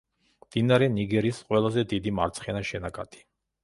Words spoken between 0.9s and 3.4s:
ნიგერის ყველაზე დიდი მარცხენა შენაკადი.